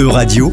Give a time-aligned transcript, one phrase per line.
[0.00, 0.52] Euradio,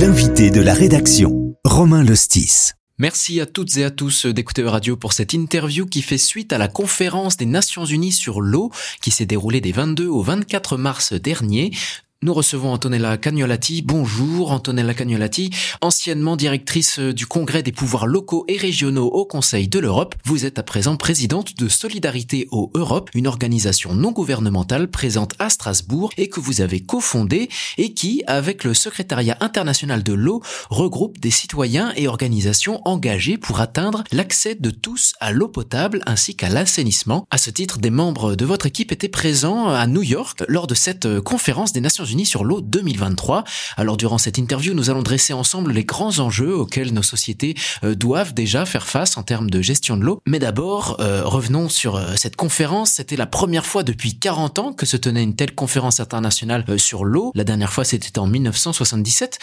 [0.00, 2.70] l'invité de la rédaction, Romain Lostis.
[2.96, 6.58] Merci à toutes et à tous d'écouter Radio pour cette interview qui fait suite à
[6.58, 8.70] la conférence des Nations Unies sur l'eau
[9.02, 11.72] qui s'est déroulée des 22 au 24 mars dernier.
[12.20, 13.80] Nous recevons Antonella Cagnolati.
[13.80, 19.78] Bonjour Antonella Cagnolati, anciennement directrice du Congrès des pouvoirs locaux et régionaux au Conseil de
[19.78, 20.16] l'Europe.
[20.24, 25.48] Vous êtes à présent présidente de Solidarité au Europe, une organisation non gouvernementale présente à
[25.48, 31.20] Strasbourg et que vous avez cofondée et qui, avec le secrétariat international de l'eau, regroupe
[31.20, 36.48] des citoyens et organisations engagés pour atteindre l'accès de tous à l'eau potable ainsi qu'à
[36.48, 37.28] l'assainissement.
[37.30, 40.74] À ce titre, des membres de votre équipe étaient présents à New York lors de
[40.74, 43.44] cette conférence des Nations Unis sur l'eau 2023.
[43.76, 47.94] Alors durant cette interview, nous allons dresser ensemble les grands enjeux auxquels nos sociétés euh,
[47.94, 50.20] doivent déjà faire face en termes de gestion de l'eau.
[50.26, 52.92] Mais d'abord, euh, revenons sur euh, cette conférence.
[52.92, 57.04] C'était la première fois depuis 40 ans que se tenait une telle conférence internationale sur
[57.04, 57.32] l'eau.
[57.34, 59.38] La dernière fois, c'était en 1977.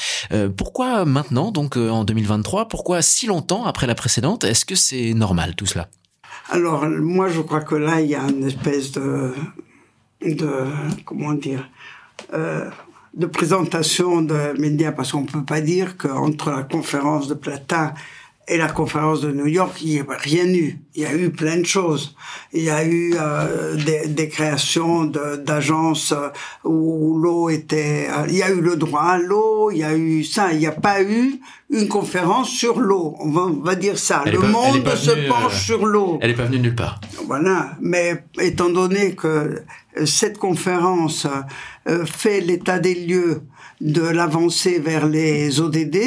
[0.58, 4.44] pourquoi maintenant, donc en 2023 Pourquoi si longtemps après la précédente?
[4.44, 5.88] Est-ce que c'est normal tout cela?
[6.50, 9.34] Alors moi je crois que là il y a une espèce de
[10.22, 10.50] de
[11.04, 11.70] comment dire
[12.34, 12.70] euh,
[13.14, 17.94] de présentation de médias, parce qu'on peut pas dire qu'entre la conférence de Platin
[18.48, 20.80] et la conférence de New York, il n'y a rien eu.
[20.94, 22.16] Il y a eu plein de choses.
[22.54, 26.30] Il y a eu euh, des, des, créations d'agences euh,
[26.64, 28.08] où l'eau était...
[28.10, 30.54] Euh, il y a eu le droit à l'eau, il y a eu ça.
[30.54, 31.40] Il n'y a pas eu
[31.72, 33.16] une conférence sur l'eau.
[33.20, 34.24] On va, on va, dire ça.
[34.26, 36.20] le monde se penche sur l'eau.
[36.22, 37.02] Elle n'est pas venue nulle part.
[37.26, 37.72] Voilà.
[37.82, 39.64] Mais étant donné que
[40.06, 41.26] cette conférence
[42.06, 43.42] fait l'état des lieux
[43.82, 45.98] de l'avancée vers les ODD,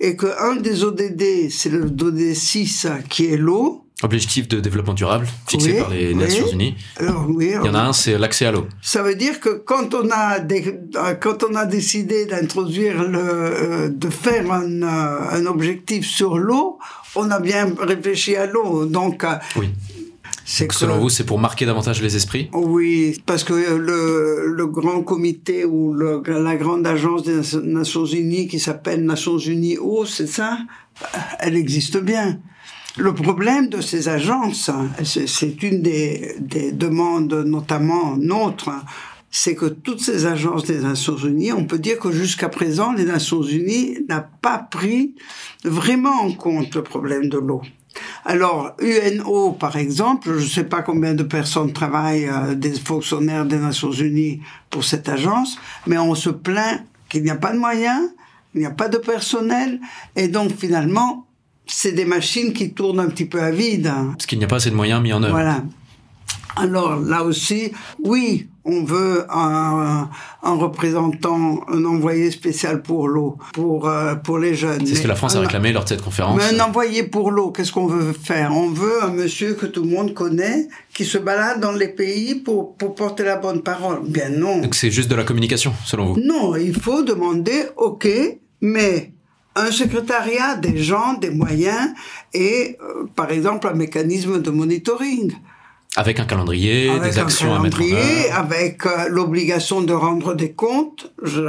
[0.00, 3.84] et qu'un des ODD, c'est le ODD 6 qui est l'eau.
[4.02, 6.74] Objectif de développement durable fixé par les Nations Unies.
[6.96, 8.66] Alors, oui, Il y en a un, c'est l'accès à l'eau.
[8.80, 10.38] Ça veut dire que quand on a
[11.20, 16.78] quand on a décidé d'introduire le euh, de faire un, euh, un objectif sur l'eau,
[17.14, 18.86] on a bien réfléchi à l'eau.
[18.86, 19.68] Donc euh, oui.
[20.58, 25.02] Donc, selon vous, c'est pour marquer davantage les esprits Oui, parce que le, le grand
[25.02, 30.26] comité ou le, la grande agence des Nations Unies qui s'appelle Nations Unies Eau, c'est
[30.26, 30.58] ça?
[31.38, 32.40] Elle existe bien.
[32.96, 34.70] Le problème de ces agences,
[35.04, 38.70] c'est une des, des demandes notamment nôtres,
[39.30, 43.04] c'est que toutes ces agences des Nations Unies, on peut dire que jusqu'à présent, les
[43.04, 45.14] Nations Unies n'a pas pris
[45.64, 47.62] vraiment en compte le problème de l'eau.
[48.24, 53.46] Alors, UNO, par exemple, je ne sais pas combien de personnes travaillent, euh, des fonctionnaires
[53.46, 57.58] des Nations Unies pour cette agence, mais on se plaint qu'il n'y a pas de
[57.58, 58.10] moyens,
[58.54, 59.80] il n'y a pas de personnel,
[60.16, 61.26] et donc finalement,
[61.66, 63.90] c'est des machines qui tournent un petit peu à vide.
[64.12, 65.32] Parce qu'il n'y a pas assez de moyens mis en œuvre.
[65.32, 65.62] Voilà.
[66.56, 70.08] Alors là aussi, oui, on veut un,
[70.42, 74.86] un, représentant, un envoyé spécial pour l'eau, pour euh, pour les jeunes.
[74.86, 76.36] C'est ce que la France a réclamé lors de cette conférence.
[76.36, 78.54] Mais un envoyé pour l'eau, qu'est-ce qu'on veut faire?
[78.54, 82.34] On veut un monsieur que tout le monde connaît, qui se balade dans les pays
[82.34, 84.00] pour pour porter la bonne parole.
[84.06, 84.58] Bien non.
[84.60, 86.20] Donc c'est juste de la communication, selon vous?
[86.20, 88.08] Non, il faut demander, ok,
[88.60, 89.12] mais
[89.56, 91.88] un secrétariat, des gens, des moyens
[92.32, 95.32] et, euh, par exemple, un mécanisme de monitoring.
[95.96, 98.32] Avec un calendrier, des actions à mettre en œuvre.
[98.32, 101.12] Avec euh, l'obligation de rendre des comptes.
[101.22, 101.42] Je,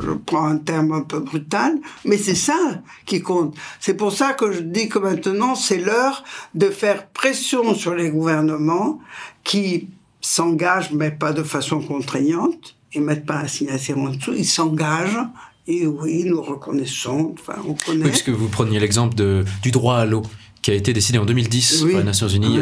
[0.00, 3.56] je prends un terme un peu brutal, mais c'est ça qui compte.
[3.80, 6.22] C'est pour ça que je dis que maintenant, c'est l'heure
[6.54, 9.00] de faire pression sur les gouvernements
[9.42, 9.88] qui
[10.20, 12.76] s'engagent, mais pas de façon contraignante.
[12.92, 15.18] Ils mettent pas un signature en dessous, ils s'engagent
[15.66, 18.04] et oui, nous reconnaissons, enfin, on connaît.
[18.04, 19.16] Oui, puisque vous preniez l'exemple
[19.62, 20.22] du droit à l'eau
[20.62, 22.58] qui a été décidé en 2010 par les Nations Unies.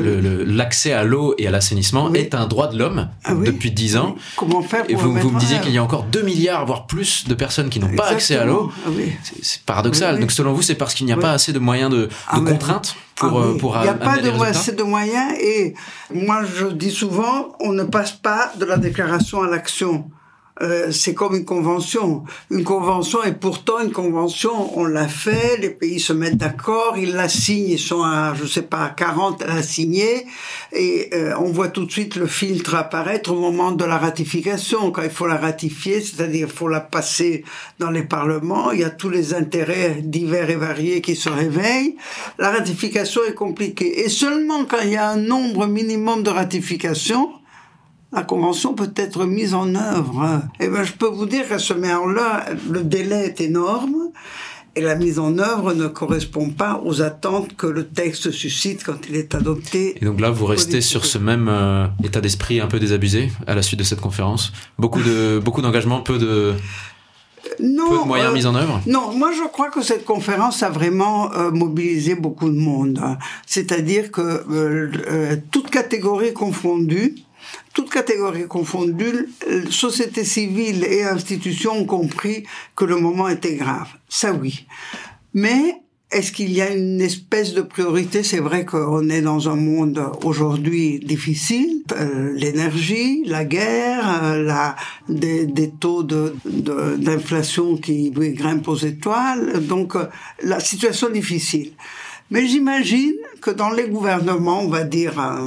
[0.47, 4.17] L'accès à l'eau et à l'assainissement est un droit de l'homme ah depuis 10 ans.
[4.37, 7.27] Comment faire Et vous, vous me disiez qu'il y a encore 2 milliards, voire plus,
[7.27, 8.71] de personnes qui n'ont pas accès à l'eau.
[8.87, 8.91] Ah
[9.43, 10.21] c'est paradoxal.
[10.21, 12.41] Donc selon vous, c'est parce qu'il n'y a pas assez de moyens de, de ah
[12.41, 15.75] contraintes pour, euh, pour Il n'y a pas de, assez de moyens et
[16.13, 20.11] moi je dis souvent, on ne passe pas de la déclaration à l'action.
[20.63, 22.23] Euh, c'est comme une convention.
[22.51, 27.13] Une convention, et pourtant une convention, on l'a fait, les pays se mettent d'accord, ils
[27.13, 30.27] la signent, ils sont à, je sais pas, à 40 à la signer,
[30.73, 34.93] et euh, on voit tout de suite le filtre apparaître au moment de la ratification,
[34.93, 37.45] quand il faut la ratifier, c'est-à-dire il faut la passer
[37.81, 41.97] dans les parlements, il y a tous les intérêts divers et variés qui se réveillent.
[42.39, 44.05] La ratification est compliquée.
[44.05, 47.31] Et seulement quand il y a un nombre minimum de ratifications,
[48.15, 50.43] la convention peut être mise en œuvre.
[50.61, 54.11] Et eh ben, je peux vous dire qu'à ce moment-là, le délai est énorme
[54.77, 58.99] et la mise en œuvre ne correspond pas aux attentes que le texte suscite quand
[59.09, 59.97] il est adopté.
[60.01, 63.55] Et donc là, vous restez sur ce même euh, état d'esprit un peu désabusé à
[63.55, 64.53] la suite de cette conférence.
[64.79, 66.55] Beaucoup de beaucoup d'engagement, peu de
[67.61, 68.81] non, peu de moyens euh, mis en œuvre?
[68.87, 73.01] Non, moi je crois que cette conférence a vraiment euh, mobilisé beaucoup de monde.
[73.47, 75.71] C'est-à-dire que euh, euh, toute
[77.55, 82.45] catégorie confondue, toute catégorie confondue, euh, société civile et institutions ont compris
[82.77, 83.89] que le moment était grave.
[84.09, 84.67] Ça oui.
[85.33, 85.81] Mais
[86.11, 88.23] est-ce qu'il y a une espèce de priorité?
[88.23, 91.83] C'est vrai qu'on est dans un monde aujourd'hui difficile.
[91.93, 94.77] Euh, L'énergie, la guerre, euh, la,
[95.09, 99.67] des, des taux de- de- d'inflation qui grimpent aux étoiles.
[99.67, 99.95] Donc
[100.43, 101.73] la situation difficile.
[102.31, 105.47] Mais j'imagine que dans les gouvernements, on va dire, on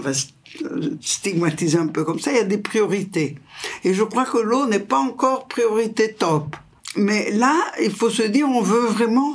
[1.02, 3.36] stigmatiser un peu comme ça, il y a des priorités.
[3.84, 6.56] Et je crois que l'eau n'est pas encore priorité top.
[6.96, 9.34] Mais là, il faut se dire, on veut vraiment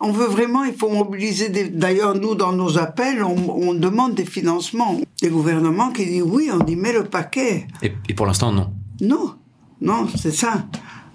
[0.00, 1.68] on veut vraiment, il faut mobiliser des...
[1.68, 5.00] D'ailleurs, nous, dans nos appels, on, on demande des financements.
[5.20, 7.66] Des gouvernements qui disent oui, on y met le paquet.
[7.82, 8.70] et, et pour l'instant, non.
[9.00, 9.34] Non,
[9.80, 10.52] non, c'est ça.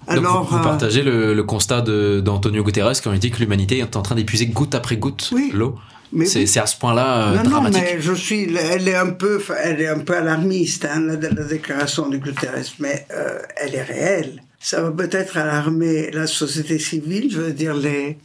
[0.06, 3.38] Donc Alors, vous, vous euh, partagez le, le constat d'Antonio Guterres quand il dit que
[3.38, 5.50] l'humanité est en train d'épuiser goutte après goutte Oui.
[5.54, 5.76] l'eau.
[6.14, 6.58] Mais C'est oui.
[6.58, 7.82] à ce point-là euh, non, non, dramatique.
[7.84, 11.44] mais je suis, elle est un peu, elle est un peu alarmiste, hein, la, la
[11.44, 14.42] déclaration de Guterres, mais euh, elle est réelle.
[14.60, 18.16] Ça va peut-être alarmer la société civile, je veux dire les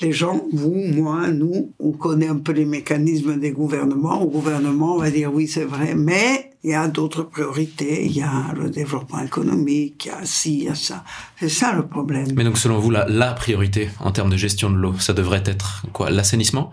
[0.00, 4.20] les gens, vous, moi, nous, on connaît un peu les mécanismes des gouvernements.
[4.22, 8.04] Au gouvernement, on va dire oui, c'est vrai, mais il y a d'autres priorités.
[8.06, 11.04] Il y a le développement économique, il y a ci, il y a ça.
[11.38, 12.26] C'est ça le problème.
[12.34, 15.42] Mais donc selon vous, la, la priorité en termes de gestion de l'eau, ça devrait
[15.46, 16.10] être quoi?
[16.10, 16.72] L'assainissement?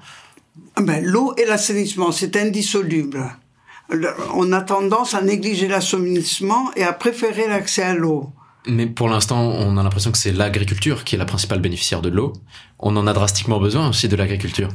[0.82, 3.24] Ben, l'eau et l'assainissement, c'est indissoluble.
[3.90, 8.30] Le- on a tendance à négliger l'assainissement et à préférer l'accès à l'eau.
[8.68, 12.10] Mais pour l'instant, on a l'impression que c'est l'agriculture qui est la principale bénéficiaire de
[12.10, 12.34] l'eau.
[12.78, 14.68] On en a drastiquement besoin aussi de l'agriculture.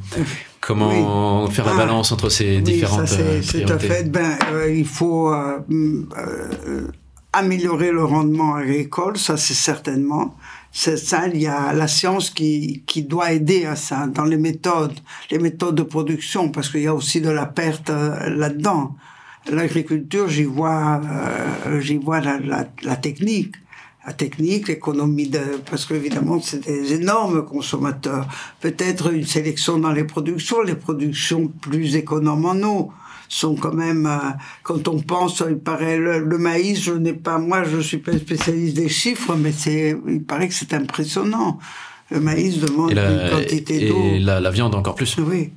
[0.61, 3.89] Comment faire la Ah, balance entre ces Oui, différentes ça euh, c'est c'est à priorités
[3.89, 4.11] fait.
[4.11, 6.89] Ben, euh, il faut euh, euh,
[7.33, 10.35] améliorer le rendement agricole, ça c'est certainement.
[10.77, 14.37] C'est ça, il y a la science qui, qui doit aider à ça, dans les
[14.37, 14.99] méthodes,
[15.31, 18.97] les méthodes de production, parce qu'il y a aussi de la perte euh, là-dedans.
[19.49, 23.55] L'agriculture, j'y vois, euh, j'y vois la, la, la technique
[24.07, 25.41] la technique, l'économie de,
[25.71, 28.29] parce que évidemment c'est des énormes consommateurs.
[28.61, 32.93] Peut-être une sélection dans les productions, les productions plus économes en eau
[33.29, 34.31] sont quand même, euh,
[34.63, 38.17] quand on pense, il paraît le, le maïs, je n'ai pas, moi je suis pas
[38.17, 41.59] spécialiste des chiffres, mais c'est, il paraît que c'est impressionnant.
[42.11, 44.03] Le maïs demande une quantité d'eau.
[44.05, 45.17] et la, la viande encore plus.
[45.19, 45.51] Oui.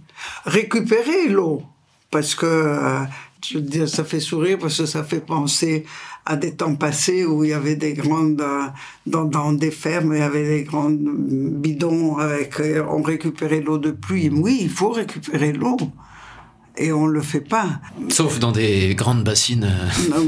[0.45, 1.61] Récupérer l'eau.
[2.09, 2.99] Parce que, euh,
[3.45, 5.85] je veux dire, ça fait sourire parce que ça fait penser
[6.25, 8.63] à des temps passés où il y avait des grandes, euh,
[9.05, 13.91] dans, dans des fermes, il y avait des grandes bidons avec, on récupérait l'eau de
[13.91, 14.29] pluie.
[14.29, 15.77] Oui, il faut récupérer l'eau.
[16.79, 17.79] Et on le fait pas.
[18.09, 19.67] Sauf dans des grandes bassines.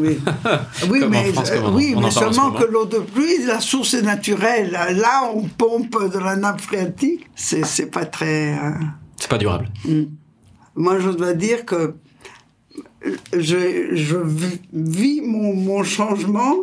[0.01, 0.17] oui,
[0.89, 2.97] oui Comme en mais, France, comme on- oui, on en mais seulement que l'eau de
[2.99, 4.71] pluie, la source est naturelle.
[4.71, 7.27] Là, on pompe de la nappe phréatique.
[7.35, 8.71] C'est, pas très, euh,
[9.17, 9.69] C'est pas durable.
[10.75, 11.93] moi, je dois dire que
[13.37, 14.17] je, je
[14.73, 16.55] vis mon, mon changement.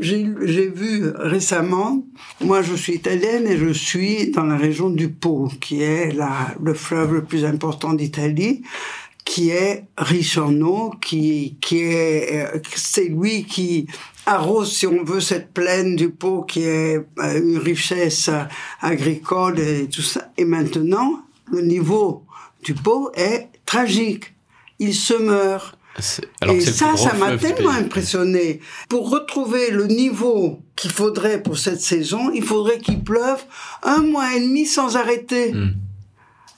[0.00, 0.24] J'ai
[0.68, 2.04] vu récemment,
[2.42, 6.54] moi je suis italienne et je suis dans la région du Pô, qui est la,
[6.62, 8.62] le fleuve le plus important d'Italie,
[9.26, 13.86] qui est riche en eau, qui, qui est, euh, c'est lui qui
[14.24, 18.44] arrose, si on veut, cette plaine du Pô, qui est euh, une richesse euh,
[18.80, 20.30] agricole et tout ça.
[20.38, 22.24] Et maintenant, le niveau
[22.62, 24.32] du Pô est tragique.
[24.78, 25.76] Il se meurt.
[26.40, 28.60] Alors Et ça, ça m'a tellement impressionné.
[28.88, 33.42] Pour retrouver le niveau qu'il faudrait pour cette saison, il faudrait qu'il pleuve
[33.82, 35.52] un mois et demi sans arrêter.
[35.52, 35.72] Hmm.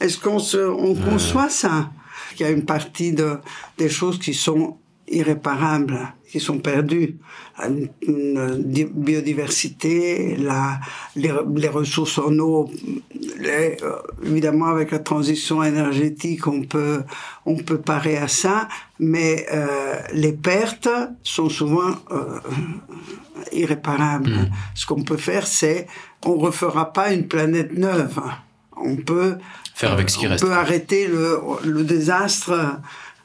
[0.00, 1.90] Est-ce qu'on se, on conçoit ça?
[2.38, 3.38] Il y a une partie de,
[3.78, 4.76] des choses qui sont
[5.10, 5.98] irréparables,
[6.30, 7.16] qui sont perdues.
[7.66, 10.78] Une, une di- biodiversité, la,
[11.16, 12.70] les, les ressources en eau,
[13.38, 17.02] les- euh, évidemment avec la transition énergétique, on peut,
[17.46, 18.68] on peut parer à ça,
[19.00, 20.90] mais euh, les pertes
[21.22, 22.38] sont souvent euh,
[23.52, 24.30] irréparables.
[24.30, 24.50] Mm.
[24.74, 25.86] Ce qu'on peut faire, c'est,
[26.24, 28.20] on refera pas une planète neuve.
[28.84, 29.36] On peut
[29.74, 30.44] Faire avec ce qui on reste.
[30.44, 32.52] peut arrêter le, le désastre.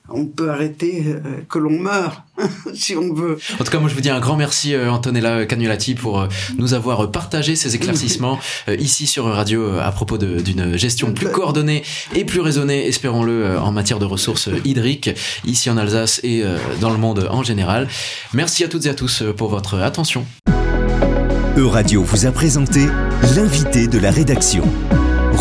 [0.09, 1.19] On peut arrêter euh,
[1.49, 2.23] que l'on meure,
[2.73, 3.39] si on veut.
[3.57, 6.27] En tout cas, moi, je vous dis un grand merci, euh, Antonella Cagnolati, pour euh,
[6.57, 11.29] nous avoir partagé ces éclaircissements euh, ici sur Radio euh, à propos d'une gestion plus
[11.29, 11.83] coordonnée
[12.13, 15.09] et plus raisonnée, espérons-le, euh, en matière de ressources euh, hydriques,
[15.45, 17.87] ici en Alsace et euh, dans le monde en général.
[18.33, 20.25] Merci à toutes et à tous euh, pour votre attention.
[21.55, 22.87] Euradio vous a présenté
[23.37, 24.65] l'invité de la rédaction.